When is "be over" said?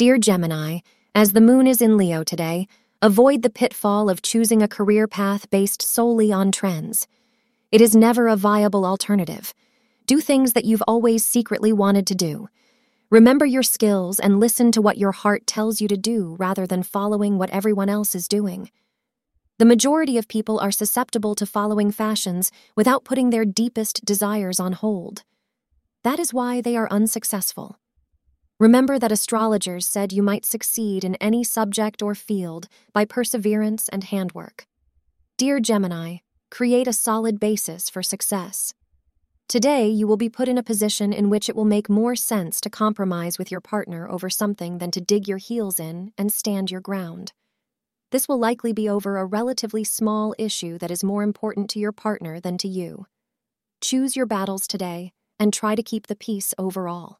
48.74-49.16